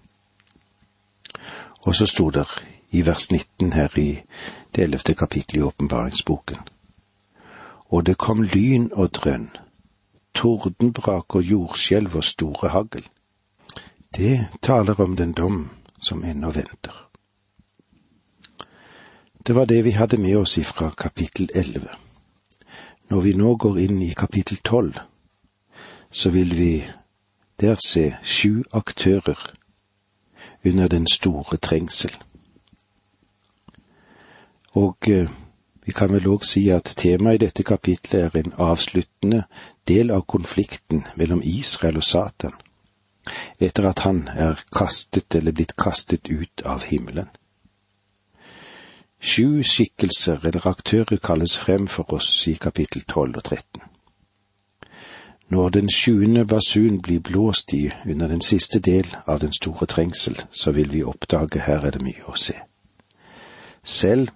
Og 1.83 1.95
så 1.95 2.07
sto 2.07 2.31
det 2.31 2.47
i 2.91 3.07
vers 3.07 3.31
19 3.31 3.73
her 3.73 3.99
i 3.99 4.23
det 4.75 4.83
ellevte 4.83 5.15
kapittelet 5.15 5.61
i 5.61 5.63
åpenbaringsboken. 5.63 6.59
Og 7.93 8.07
det 8.07 8.17
kom 8.19 8.43
lyn 8.43 8.89
og 8.93 9.11
drønn, 9.13 9.51
tordenbrak 10.35 11.35
og 11.35 11.43
jordskjelv 11.43 12.17
og 12.17 12.25
store 12.25 12.69
hagl. 12.69 13.05
Det 14.17 14.49
taler 14.63 15.01
om 15.01 15.17
den 15.17 15.33
dom 15.33 15.71
som 16.01 16.25
ennå 16.25 16.51
venter. 16.51 17.09
Det 19.47 19.55
var 19.55 19.65
det 19.65 19.85
vi 19.85 19.91
hadde 19.91 20.17
med 20.17 20.37
oss 20.37 20.59
ifra 20.59 20.91
kapittel 20.91 21.51
elleve. 21.55 21.89
Når 23.11 23.21
vi 23.21 23.33
nå 23.35 23.57
går 23.57 23.79
inn 23.79 24.03
i 24.03 24.15
kapittel 24.17 24.57
tolv, 24.57 24.99
så 26.11 26.31
vil 26.31 26.57
vi 26.57 26.85
der 27.61 27.77
se 27.87 28.15
sju 28.23 28.63
aktører 28.73 29.55
under 30.65 30.89
den 30.89 31.07
store 31.07 31.57
trengsel. 31.57 32.17
Og 34.75 34.97
eh, 35.09 35.29
vi 35.85 35.93
kan 35.93 36.13
vel 36.15 36.29
òg 36.31 36.45
si 36.47 36.69
at 36.71 36.95
temaet 36.97 37.41
i 37.41 37.45
dette 37.47 37.65
kapitlet 37.67 38.21
er 38.21 38.37
en 38.39 38.55
avsluttende 38.59 39.45
del 39.89 40.11
av 40.15 40.25
konflikten 40.31 41.05
mellom 41.17 41.43
Israel 41.45 41.99
og 41.99 42.07
Satan, 42.07 42.55
etter 43.59 43.89
at 43.91 44.05
han 44.07 44.29
er 44.29 44.63
kastet 44.73 45.35
eller 45.35 45.53
blitt 45.53 45.77
kastet 45.77 46.31
ut 46.31 46.63
av 46.65 46.87
himmelen. 46.87 47.29
Sju 49.23 49.63
skikkelser 49.63 50.43
eller 50.43 50.67
aktører 50.67 51.19
kalles 51.23 51.55
frem 51.59 51.87
for 51.87 52.15
oss 52.15 52.31
i 52.51 52.55
kapittel 52.59 53.05
12 53.07 53.37
og 53.37 53.45
13. 53.45 53.83
Når 55.53 55.69
den 55.69 55.91
sjuende 55.91 56.45
basun 56.47 57.03
blir 57.03 57.21
blåst 57.21 57.75
i 57.77 57.91
under 58.07 58.29
den 58.29 58.41
siste 58.41 58.79
del 58.79 59.07
av 59.27 59.41
den 59.41 59.53
store 59.53 59.87
trengsel, 59.87 60.41
så 60.51 60.73
vil 60.73 60.93
vi 60.93 61.03
oppdage 61.03 61.61
her 61.61 61.87
er 61.87 61.91
det 61.91 62.03
mye 62.03 62.25
å 62.27 62.35
se. 62.39 62.57
Selv 63.85 64.31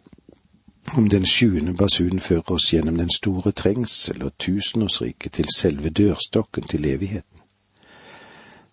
om 0.94 1.08
den 1.08 1.26
sjuende 1.26 1.74
basunen 1.74 2.20
fører 2.20 2.52
oss 2.52 2.70
gjennom 2.72 2.98
den 2.98 3.10
store 3.10 3.52
trengsel 3.52 4.22
og 4.24 4.38
tusenårsriket 4.38 5.32
til 5.32 5.48
selve 5.56 5.90
dørstokken 5.90 6.68
til 6.68 6.84
evigheten, 6.84 7.40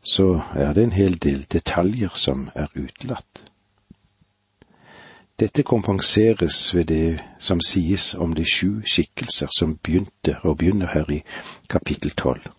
så 0.03 0.41
er 0.55 0.73
det 0.73 0.83
en 0.83 0.91
hel 0.91 1.17
del 1.23 1.45
detaljer 1.51 2.13
som 2.15 2.49
er 2.55 2.67
utelatt. 2.75 3.45
Dette 5.39 5.63
kompenseres 5.63 6.75
ved 6.75 6.85
det 6.85 7.19
som 7.39 7.61
sies 7.61 8.13
om 8.13 8.33
de 8.33 8.45
sju 8.45 8.81
skikkelser 8.85 9.47
som 9.57 9.77
begynte 9.77 10.37
og 10.43 10.57
begynner 10.57 10.87
her 10.93 11.09
i 11.11 11.23
kapittel 11.69 12.11
tolv, 12.11 12.51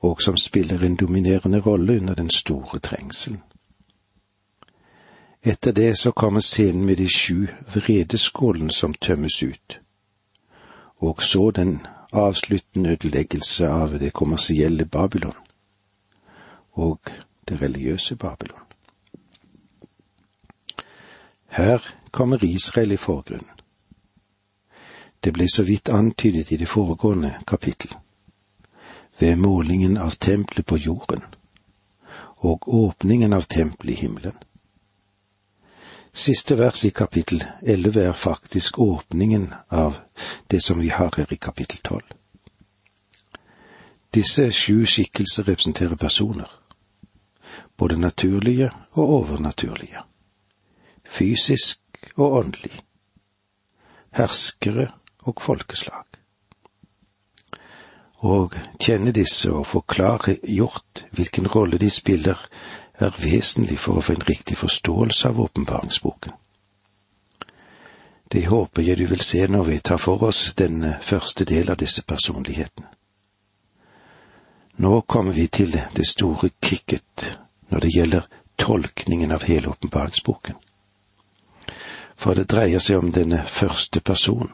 og 0.00 0.22
som 0.22 0.36
spiller 0.36 0.82
en 0.84 0.96
dominerende 0.96 1.60
rolle 1.60 2.00
under 2.00 2.14
den 2.14 2.30
store 2.30 2.78
trengselen. 2.78 3.42
Etter 5.42 5.72
det 5.72 5.98
så 5.98 6.12
kommer 6.12 6.40
scenen 6.40 6.86
med 6.86 6.96
de 6.96 7.08
sju 7.08 7.46
vredeskålene 7.74 8.70
som 8.70 8.94
tømmes 8.94 9.42
ut, 9.42 9.78
og 10.98 11.22
så 11.22 11.50
den 11.50 11.86
avsluttende 12.12 12.90
ødeleggelse 12.90 13.68
av 13.68 13.98
det 13.98 14.12
kommersielle 14.12 14.84
Babylon 14.84 15.36
og 16.72 16.98
det 17.48 17.62
religiøse 17.62 18.16
Babylon. 18.16 18.60
Her 21.46 21.82
kommer 22.10 22.44
Israel 22.44 22.92
i 22.92 22.96
forgrunnen. 22.96 23.54
Det 25.24 25.32
ble 25.32 25.48
så 25.50 25.62
vidt 25.62 25.88
antydet 25.88 26.52
i 26.52 26.56
det 26.56 26.68
foregående 26.68 27.34
kapittel, 27.46 27.94
ved 29.18 29.36
målingen 29.36 29.96
av 29.96 30.10
tempelet 30.10 30.66
på 30.66 30.76
jorden 30.76 31.22
og 32.36 32.74
åpningen 32.74 33.32
av 33.32 33.42
tempelet 33.42 33.92
i 33.92 34.00
himmelen. 34.00 34.34
Siste 36.12 36.58
vers 36.58 36.84
i 36.84 36.90
kapittel 36.90 37.44
elleve 37.62 38.02
er 38.02 38.12
faktisk 38.12 38.78
åpningen 38.78 39.54
av 39.68 40.00
det 40.46 40.60
som 40.64 40.80
vi 40.80 40.88
har 40.88 41.14
her 41.16 41.32
i 41.32 41.36
kapittel 41.36 41.78
tolv. 41.84 42.06
Disse 44.14 44.50
sju 44.52 44.86
skikkelser 44.86 45.44
representerer 45.44 45.96
personer, 45.96 46.48
både 47.76 48.00
naturlige 48.00 48.70
og 48.92 49.08
overnaturlige 49.20 50.08
fysisk 51.08 51.80
og 52.16 52.32
åndelig, 52.32 52.80
herskere 54.16 54.90
og 55.18 55.42
folkeslag. 55.42 56.04
Og 58.18 58.54
kjenne 58.82 59.14
disse 59.14 59.50
og 59.54 59.66
få 59.66 59.84
klargjort 59.86 61.04
hvilken 61.14 61.46
rolle 61.54 61.78
de 61.78 61.90
spiller, 61.90 62.38
er 62.98 63.14
vesentlig 63.22 63.78
for 63.78 63.98
å 63.98 64.04
få 64.04 64.16
en 64.16 64.26
riktig 64.28 64.56
forståelse 64.58 65.28
av 65.28 65.40
åpenbaringsboken. 65.40 66.32
Det 68.28 68.44
håper 68.46 68.82
jeg 68.82 68.98
du 68.98 69.06
vil 69.08 69.24
se 69.24 69.46
når 69.48 69.64
vi 69.64 69.80
tar 69.80 70.00
for 70.02 70.22
oss 70.28 70.52
den 70.58 70.84
første 71.00 71.44
del 71.48 71.70
av 71.70 71.78
disse 71.80 72.02
personlighetene. 72.02 72.88
Nå 74.78 75.00
kommer 75.00 75.32
vi 75.32 75.48
til 75.48 75.72
det 75.72 76.06
store 76.06 76.50
kicket 76.62 77.36
når 77.70 77.80
det 77.80 77.94
gjelder 77.94 78.28
tolkningen 78.56 79.32
av 79.34 79.46
hele 79.48 79.72
åpenbaringsboken 79.72 80.58
for 82.18 82.34
det 82.34 82.48
dreier 82.50 82.82
seg 82.82 82.98
om 82.98 83.12
denne 83.14 83.44
første 83.46 84.02
personen. 84.02 84.50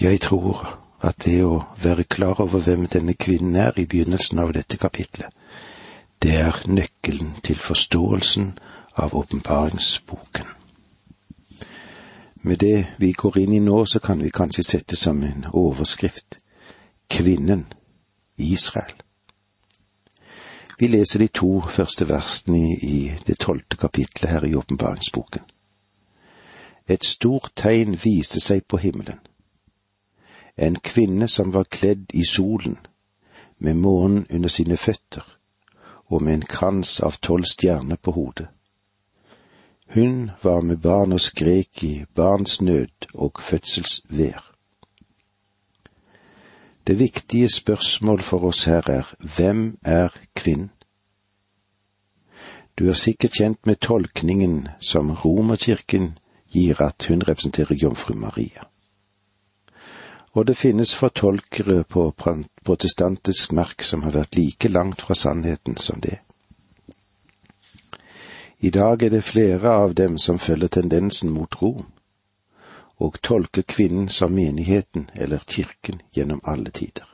Jeg 0.00 0.20
tror 0.26 0.60
at 1.02 1.24
det 1.24 1.38
å 1.44 1.62
være 1.82 2.04
klar 2.04 2.40
over 2.44 2.60
hvem 2.66 2.84
denne 2.92 3.14
kvinnen 3.16 3.56
er 3.56 3.78
i 3.80 3.86
begynnelsen 3.88 4.42
av 4.42 4.52
dette 4.52 4.78
kapitlet, 4.80 5.32
det 6.22 6.34
er 6.38 6.62
nøkkelen 6.66 7.34
til 7.42 7.56
forståelsen 7.56 8.58
av 8.94 9.14
åpenbaringsboken. 9.14 10.46
Med 12.34 12.56
det 12.56 12.86
vi 12.98 13.12
går 13.12 13.38
inn 13.38 13.52
i 13.52 13.58
nå, 13.58 13.84
så 13.86 13.98
kan 13.98 14.22
vi 14.22 14.30
kanskje 14.30 14.62
sette 14.62 14.96
som 14.96 15.22
en 15.22 15.46
overskrift 15.52 16.38
Kvinnen 17.10 17.66
Israel. 18.38 18.94
Vi 20.78 20.86
leser 20.86 21.18
de 21.18 21.28
to 21.28 21.60
første 21.68 22.08
versene 22.08 22.78
i 22.82 23.12
det 23.26 23.38
tolvte 23.38 23.76
kapitlet 23.76 24.30
her 24.30 24.44
i 24.44 24.54
åpenbaringsboken. 24.54 25.42
Et 26.88 27.04
stort 27.04 27.52
tegn 27.56 27.98
viste 28.04 28.40
seg 28.40 28.64
på 28.66 28.76
himmelen. 28.76 29.20
En 30.56 30.76
kvinne 30.76 31.28
som 31.28 31.52
var 31.54 31.70
kledd 31.70 32.10
i 32.14 32.24
solen, 32.24 32.78
med 33.58 33.74
månen 33.74 34.26
under 34.30 34.48
sine 34.48 34.76
føtter, 34.76 35.22
og 36.12 36.22
med 36.22 36.34
en 36.34 36.48
krans 36.54 37.00
av 37.00 37.16
tolv 37.24 37.48
stjerner 37.48 37.96
på 37.96 38.12
hodet. 38.12 38.48
Hun 39.94 40.30
var 40.42 40.60
med 40.60 40.80
barn 40.84 41.12
og 41.12 41.20
skrek 41.20 41.84
i 41.84 42.04
barns 42.14 42.60
nød 42.60 43.08
og 43.14 43.40
fødselsvær. 43.40 44.52
Det 46.86 46.98
viktige 46.98 47.48
spørsmål 47.48 48.20
for 48.20 48.44
oss 48.48 48.64
her 48.64 48.90
er 48.90 49.14
hvem 49.36 49.78
er 49.84 50.08
kvinnen? 50.34 50.70
Du 52.78 52.88
er 52.88 52.96
sikkert 52.96 53.36
kjent 53.36 53.66
med 53.66 53.76
tolkningen 53.84 54.68
som 54.80 55.10
Romerkirken 55.10 56.18
gir 56.48 56.80
at 56.82 57.04
hun 57.08 57.22
representerer 57.22 57.74
jomfru 57.74 58.14
Maria. 58.14 58.71
Og 60.32 60.46
det 60.46 60.56
finnes 60.56 60.94
fortolkere 60.94 61.84
på 61.84 62.06
protestantisk 62.64 63.52
mark 63.52 63.82
som 63.84 64.02
har 64.02 64.14
vært 64.16 64.36
like 64.36 64.68
langt 64.68 65.02
fra 65.04 65.14
sannheten 65.14 65.76
som 65.76 66.00
det. 66.00 66.18
I 68.60 68.70
dag 68.70 69.02
er 69.02 69.10
det 69.10 69.24
flere 69.24 69.68
av 69.68 69.94
dem 69.94 70.18
som 70.18 70.38
følger 70.38 70.68
tendensen 70.68 71.30
mot 71.30 71.62
Rom, 71.62 71.86
og 72.96 73.18
tolker 73.22 73.62
kvinnen 73.62 74.08
som 74.08 74.32
menigheten 74.32 75.10
eller 75.14 75.42
kirken 75.46 76.00
gjennom 76.14 76.40
alle 76.44 76.70
tider. 76.70 77.08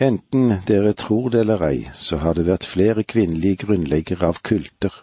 Enten 0.00 0.54
dere 0.68 0.92
tror 0.92 1.30
det 1.30 1.40
eller 1.40 1.62
ei, 1.64 1.90
så 1.96 2.16
har 2.16 2.34
det 2.34 2.46
vært 2.46 2.68
flere 2.68 3.02
kvinnelige 3.04 3.64
grunnleggere 3.64 4.28
av 4.28 4.40
kulter 4.44 4.94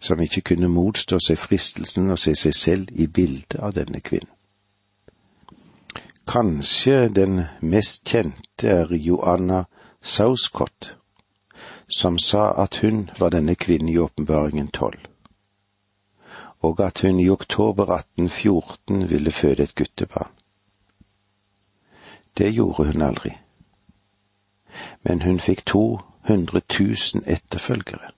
som 0.00 0.20
ikke 0.20 0.42
kunne 0.52 0.70
motstå 0.72 1.20
seg 1.22 1.38
fristelsen 1.38 2.10
å 2.10 2.16
se 2.18 2.34
seg 2.34 2.54
selv 2.56 2.90
i 2.94 3.06
bildet 3.06 3.60
av 3.60 3.74
denne 3.76 4.00
kvinnen. 4.00 4.30
Kanskje 6.30 7.08
den 7.08 7.40
mest 7.60 8.04
kjente 8.06 8.68
er 8.68 8.92
Joanna 8.94 9.64
Southcott, 10.00 10.96
som 11.88 12.18
sa 12.18 12.52
at 12.62 12.76
hun 12.84 13.10
var 13.18 13.32
denne 13.34 13.56
kvinnen 13.58 13.88
i 13.88 13.98
åpenbaringen 13.98 14.68
tolv, 14.70 15.08
og 16.62 16.80
at 16.86 17.02
hun 17.02 17.18
i 17.20 17.26
oktober 17.28 17.90
1814 17.96 19.10
ville 19.10 19.30
føde 19.30 19.62
et 19.62 19.74
guttebarn. 19.74 20.30
Det 22.38 22.54
gjorde 22.54 22.92
hun 22.92 23.02
aldri, 23.02 23.34
men 25.02 25.22
hun 25.22 25.40
fikk 25.40 25.66
to 25.66 25.98
hundre 26.28 26.60
tusen 26.60 27.26
etterfølgere. 27.26 28.14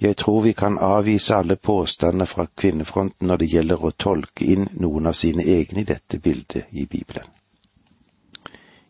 Jeg 0.00 0.16
tror 0.16 0.40
vi 0.40 0.52
kan 0.52 0.78
avvise 0.78 1.34
alle 1.34 1.56
påstander 1.56 2.24
fra 2.24 2.46
kvinnefronten 2.56 3.26
når 3.26 3.36
det 3.36 3.46
gjelder 3.46 3.84
å 3.84 3.90
tolke 3.90 4.44
inn 4.44 4.68
noen 4.72 5.06
av 5.06 5.12
sine 5.18 5.42
egne 5.42 5.80
i 5.80 5.88
dette 5.88 6.18
bildet 6.18 6.70
i 6.70 6.86
Bibelen. 6.86 7.26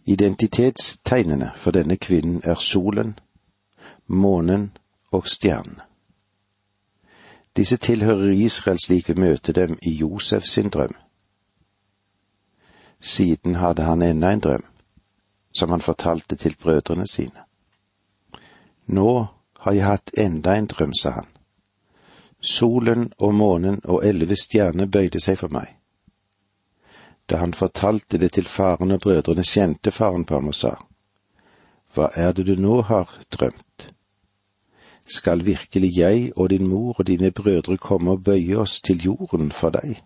Identitetstegnene 0.04 1.52
for 1.56 1.72
denne 1.72 1.96
kvinnen 1.96 2.42
er 2.44 2.60
solen, 2.60 3.18
månen 4.06 4.70
og 5.12 5.28
stjernen. 5.28 5.80
Disse 7.56 7.76
tilhører 7.76 8.30
Israel 8.32 8.78
slik 8.78 9.08
vi 9.08 9.20
møter 9.20 9.52
dem 9.52 9.78
i 9.82 9.90
Josef 9.90 10.44
sin 10.44 10.68
drøm. 10.68 10.94
Siden 13.00 13.54
hadde 13.54 13.82
han 13.82 14.02
enda 14.02 14.32
en 14.32 14.40
drøm, 14.40 14.64
som 15.52 15.70
han 15.70 15.80
fortalte 15.80 16.36
til 16.36 16.56
brødrene 16.62 17.06
sine. 17.08 17.44
Nå 18.86 19.26
har 19.64 19.72
jeg 19.72 19.86
hatt 19.86 20.10
enda 20.18 20.54
en 20.56 20.66
drøm, 20.66 20.94
sa 20.94 21.10
han. 21.10 21.26
Solen 22.40 23.12
og 23.18 23.34
månen 23.34 23.80
og 23.84 24.04
elleve 24.06 24.36
stjerner 24.38 24.86
bøyde 24.86 25.20
seg 25.20 25.38
for 25.40 25.50
meg. 25.50 25.74
Da 27.28 27.42
han 27.42 27.52
fortalte 27.52 28.18
det 28.18 28.32
til 28.32 28.46
faren 28.46 28.94
og 28.94 29.00
brødrene, 29.00 29.44
kjente 29.44 29.90
faren 29.90 30.24
på 30.24 30.38
ham 30.38 30.48
og 30.48 30.54
sa, 30.54 30.76
Hva 31.94 32.10
er 32.14 32.32
det 32.32 32.46
du 32.46 32.54
nå 32.54 32.82
har 32.82 33.10
drømt? 33.34 33.90
Skal 35.08 35.44
virkelig 35.44 35.98
jeg 35.98 36.32
og 36.36 36.50
din 36.50 36.68
mor 36.68 36.94
og 36.98 37.06
dine 37.06 37.30
brødre 37.30 37.76
komme 37.78 38.10
og 38.10 38.24
bøye 38.24 38.58
oss 38.58 38.80
til 38.80 39.04
jorden 39.04 39.50
for 39.52 39.70
deg? 39.70 40.02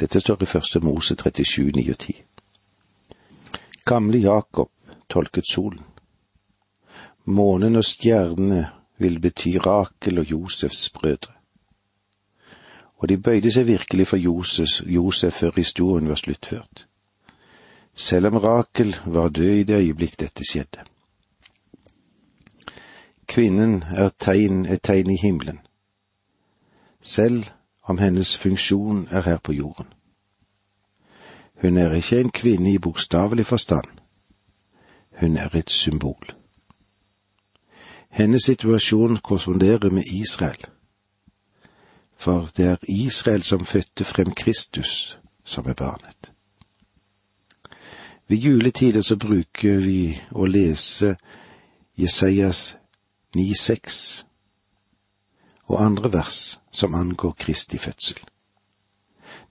Dette 0.00 0.20
står 0.20 0.42
i 0.42 0.46
første 0.46 0.80
Mose 0.80 1.14
37, 1.14 1.72
9 1.76 1.90
og 1.90 1.98
10. 1.98 2.22
Gamle 3.84 4.18
Jakob 4.18 4.70
tolket 5.08 5.44
solen. 5.52 5.84
Månen 7.26 7.76
og 7.76 7.84
stjernene 7.84 8.68
vil 8.98 9.18
bety 9.20 9.56
Rakel 9.66 10.18
og 10.18 10.30
Josefs 10.30 10.90
brødre. 10.90 11.32
Og 12.96 13.08
de 13.08 13.18
bøyde 13.18 13.50
seg 13.50 13.66
virkelig 13.66 14.06
for 14.06 14.16
Josef, 14.16 14.80
Josef 14.86 15.40
før 15.40 15.56
historien 15.56 16.08
var 16.08 16.20
sluttført. 16.22 16.86
Selv 17.94 18.26
om 18.26 18.36
Rakel 18.36 18.94
var 19.06 19.28
død 19.28 19.50
i 19.50 19.62
det 19.62 19.80
øyeblikk 19.80 20.20
dette 20.20 20.44
skjedde. 20.44 20.86
Kvinnen 23.26 23.82
er 23.82 24.14
tegn, 24.18 24.66
et 24.66 24.82
tegn 24.82 25.10
i 25.10 25.18
himmelen, 25.18 25.58
selv 27.02 27.44
om 27.82 27.98
hennes 27.98 28.36
funksjon 28.38 29.08
er 29.10 29.20
her 29.20 29.38
på 29.38 29.52
jorden. 29.52 29.86
Hun 31.62 31.76
er 31.76 31.92
ikke 31.92 32.20
en 32.20 32.30
kvinne 32.30 32.72
i 32.72 32.78
bokstavelig 32.78 33.46
forstand, 33.46 33.88
hun 35.20 35.36
er 35.36 35.56
et 35.56 35.70
symbol. 35.70 36.35
Hennes 38.16 38.42
situasjon 38.42 39.16
korresponderer 39.16 39.90
med 39.90 40.02
Israel, 40.04 40.64
for 42.16 42.48
det 42.56 42.66
er 42.66 42.76
Israel 42.88 43.42
som 43.42 43.64
fødte 43.64 44.04
frem 44.04 44.30
Kristus, 44.34 45.18
som 45.44 45.68
er 45.68 45.74
barnet. 45.74 46.32
Ved 48.28 48.36
juletider 48.36 49.02
så 49.02 49.16
bruker 49.16 49.76
vi 49.84 50.16
å 50.32 50.46
lese 50.48 51.16
Jesajas 51.98 52.76
9,6 53.36 54.24
og 55.66 55.84
andre 55.84 56.12
vers 56.12 56.60
som 56.72 56.94
angår 56.94 57.36
Kristi 57.38 57.78
fødsel. 57.78 58.18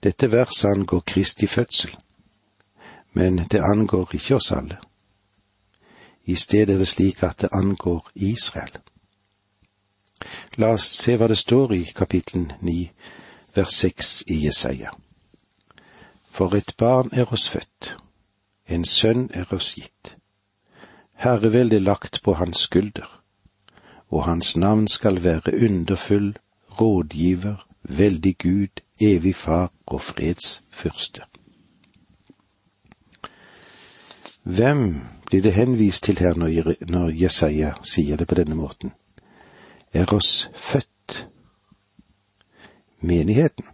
Dette 0.04 0.32
verset 0.32 0.72
angår 0.72 1.04
Kristi 1.06 1.48
fødsel, 1.48 1.96
men 3.14 3.38
det 3.38 3.62
angår 3.62 4.10
ikke 4.18 4.36
oss 4.36 4.52
alle. 4.52 4.82
I 6.26 6.36
stedet 6.36 6.74
er 6.74 6.78
det 6.78 6.88
slik 6.88 7.24
at 7.24 7.42
det 7.42 7.50
angår 7.52 8.10
Israel. 8.16 8.78
La 10.58 10.72
oss 10.74 10.88
se 10.98 11.18
hva 11.18 11.28
det 11.28 11.38
står 11.38 11.74
i 11.76 11.84
kapittel 11.96 12.48
9, 12.62 12.90
vers 13.56 13.74
6 13.74 14.24
i 14.28 14.46
Jesaja. 14.46 14.94
For 16.26 16.56
et 16.56 16.74
barn 16.78 17.10
er 17.14 17.34
oss 17.34 17.50
født, 17.50 17.98
en 18.68 18.86
sønn 18.86 19.30
er 19.34 19.54
oss 19.54 19.74
gitt. 19.78 20.16
Herreveldet 21.14 21.82
lagt 21.82 22.24
på 22.24 22.34
hans 22.34 22.66
skulder, 22.68 23.22
og 24.10 24.26
hans 24.26 24.56
navn 24.58 24.88
skal 24.88 25.24
være 25.24 25.54
underfull, 25.70 26.34
rådgiver, 26.82 27.68
veldig 27.84 28.38
Gud, 28.38 28.82
evig 29.02 29.36
far 29.36 29.72
og 29.86 30.02
freds 30.02 30.62
fyrste. 30.72 31.22
Hvem 34.44 35.02
blir 35.36 35.42
det 35.42 35.52
henvist 35.52 36.04
til 36.04 36.18
her 36.18 36.34
når 36.88 37.10
Jesaja 37.12 37.74
sier 37.84 38.16
det 38.16 38.28
på 38.28 38.38
denne 38.40 38.56
måten? 38.56 38.94
Er 39.92 40.08
oss 40.14 40.50
født? 40.56 41.28
Menigheten? 43.04 43.66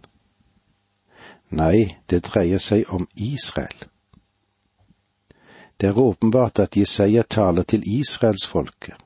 Nei, 1.54 1.98
det 2.10 2.24
dreier 2.26 2.58
seg 2.58 2.90
om 2.90 3.06
Israel. 3.14 3.84
Det 5.78 5.92
er 5.92 5.98
åpenbart 5.98 6.58
at 6.58 6.76
Jesaja 6.76 7.22
taler 7.22 7.62
til 7.62 7.86
israelsfolket, 7.86 8.96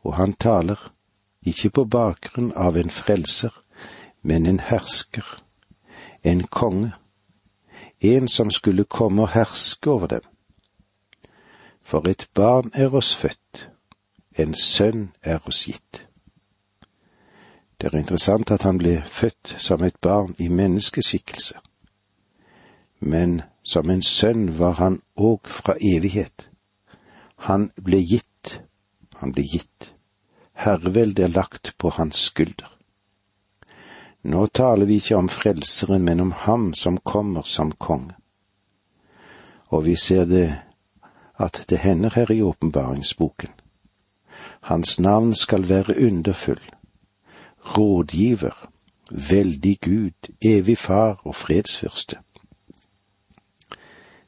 og 0.00 0.14
han 0.16 0.32
taler 0.32 0.80
ikke 1.44 1.70
på 1.70 1.84
bakgrunn 1.84 2.54
av 2.56 2.78
en 2.80 2.90
frelser, 2.90 3.52
men 4.22 4.46
en 4.46 4.62
hersker, 4.70 5.28
en 6.24 6.46
konge, 6.48 6.94
en 8.00 8.28
som 8.28 8.50
skulle 8.50 8.88
komme 8.88 9.28
og 9.28 9.34
herske 9.36 9.90
over 9.90 10.06
dem. 10.06 10.24
For 11.86 12.08
et 12.08 12.26
barn 12.34 12.70
er 12.74 12.90
oss 12.98 13.12
født, 13.14 13.68
en 14.42 14.54
sønn 14.58 15.12
er 15.22 15.38
oss 15.46 15.60
gitt. 15.68 16.00
Det 17.78 17.92
er 17.92 17.98
interessant 18.00 18.50
at 18.50 18.66
han 18.66 18.80
ble 18.82 18.96
født 19.06 19.52
som 19.62 19.84
et 19.86 19.94
barn 20.02 20.34
i 20.42 20.48
menneskeskikkelse, 20.48 21.60
men 22.98 23.38
som 23.62 23.90
en 23.90 24.02
sønn 24.02 24.48
var 24.58 24.80
han 24.80 24.98
òg 25.14 25.46
fra 25.46 25.76
evighet. 25.78 26.48
Han 27.46 27.70
ble 27.78 28.02
gitt, 28.02 28.58
han 29.22 29.36
ble 29.36 29.46
gitt. 29.46 29.92
Herreveldet 30.58 31.24
er 31.28 31.34
lagt 31.38 31.76
på 31.78 31.94
hans 31.94 32.26
skulder. 32.32 32.72
Nå 34.26 34.46
taler 34.50 34.90
vi 34.90 34.98
ikke 34.98 35.22
om 35.22 35.28
Frelseren, 35.30 36.02
men 36.02 36.20
om 36.20 36.32
Ham 36.32 36.72
som 36.74 36.98
kommer 36.98 37.46
som 37.46 37.70
konge. 37.78 38.16
Og 39.70 39.84
vi 39.86 39.94
ser 39.94 40.24
det 40.24 40.65
at 41.38 41.64
det 41.68 41.78
hender 41.78 42.10
her 42.14 42.30
i 42.30 42.42
åpenbaringsboken. 42.42 43.50
Hans 44.60 45.00
navn 45.00 45.34
skal 45.34 45.68
være 45.68 46.06
underfull, 46.06 46.60
rådgiver, 47.64 48.70
veldig 49.30 49.78
Gud, 49.80 50.34
evig 50.44 50.78
far 50.78 51.20
og 51.24 51.34
fredsfyrste. 51.34 52.16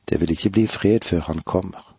Det 0.09 0.21
vil 0.21 0.31
ikke 0.31 0.51
bli 0.51 0.67
fred 0.67 1.01
før 1.01 1.21
han 1.21 1.39
kommer. 1.39 1.97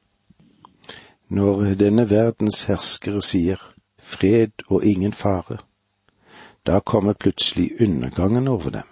Når 1.28 1.74
denne 1.74 2.10
verdens 2.10 2.64
herskere 2.64 3.22
sier 3.22 3.58
fred 4.00 4.52
og 4.68 4.86
ingen 4.86 5.14
fare, 5.14 5.58
da 6.66 6.80
kommer 6.80 7.14
plutselig 7.14 7.82
undergangen 7.82 8.48
over 8.48 8.70
dem. 8.70 8.88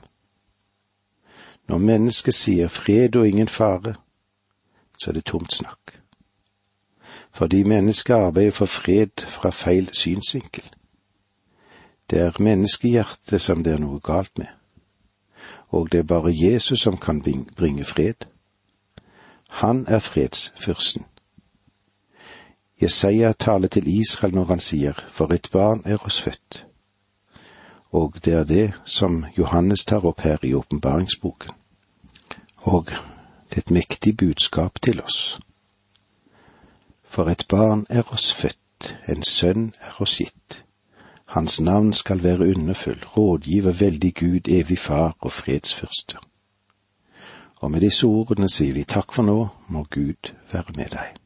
Når 1.68 1.78
mennesket 1.78 2.34
sier 2.34 2.68
fred 2.68 3.16
og 3.16 3.28
ingen 3.28 3.48
fare, 3.48 3.96
så 4.98 5.12
er 5.12 5.14
det 5.14 5.26
tomt 5.26 5.54
snakk. 5.54 6.07
Fordi 7.38 7.64
mennesket 7.64 8.14
arbeider 8.14 8.52
for 8.52 8.66
fred 8.66 9.22
fra 9.28 9.50
feil 9.50 9.90
synsvinkel. 9.92 10.64
Det 12.10 12.20
er 12.20 12.32
menneskehjertet 12.40 13.42
som 13.42 13.64
det 13.64 13.74
er 13.74 13.78
noe 13.84 14.00
galt 14.00 14.38
med, 14.38 14.48
og 15.70 15.92
det 15.92 16.00
er 16.00 16.10
bare 16.10 16.34
Jesus 16.34 16.82
som 16.82 16.98
kan 16.98 17.22
bringe 17.56 17.84
fred. 17.84 18.26
Han 19.50 19.86
er 19.88 20.00
fredsfyrsten. 20.00 21.06
Jesaja 22.82 23.32
taler 23.32 23.68
til 23.68 24.00
Israel 24.00 24.34
når 24.34 24.46
han 24.46 24.60
sier, 24.60 24.94
for 25.08 25.34
et 25.34 25.50
barn 25.52 25.82
er 25.86 26.06
oss 26.06 26.22
født. 26.22 26.66
Og 27.92 28.16
det 28.26 28.34
er 28.34 28.44
det 28.44 28.74
som 28.86 29.26
Johannes 29.38 29.86
tar 29.86 30.06
opp 30.06 30.22
her 30.22 30.38
i 30.42 30.54
åpenbaringsboken. 30.54 31.52
Og 32.58 32.86
det 33.50 33.58
er 33.58 33.68
et 33.68 33.72
mektig 33.72 34.18
budskap 34.18 34.82
til 34.82 35.02
oss. 35.02 35.40
For 37.18 37.30
et 37.30 37.48
barn 37.50 37.88
er 37.90 38.04
oss 38.14 38.34
født, 38.34 38.98
en 39.10 39.24
sønn 39.26 39.72
er 39.82 39.96
oss 40.06 40.20
gitt. 40.22 40.58
Hans 41.34 41.56
navn 41.62 41.90
skal 41.94 42.22
være 42.24 42.50
underfull, 42.54 43.00
rådgiver, 43.16 43.72
veldig 43.80 44.12
Gud, 44.16 44.48
evig 44.48 44.78
far 44.80 45.16
og 45.20 45.32
fredsfyrste. 45.32 46.22
Og 47.56 47.72
med 47.72 47.82
disse 47.82 48.06
ordene 48.06 48.50
sier 48.54 48.78
vi 48.78 48.84
takk 48.86 49.18
for 49.18 49.26
nå, 49.26 49.38
må 49.74 49.84
Gud 49.90 50.30
være 50.54 50.78
med 50.78 50.94
deg. 50.94 51.18